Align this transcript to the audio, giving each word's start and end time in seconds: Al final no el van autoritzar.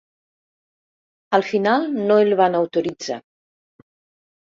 Al 1.39 1.45
final 1.51 1.87
no 2.09 2.19
el 2.25 2.35
van 2.43 2.61
autoritzar. 2.65 3.23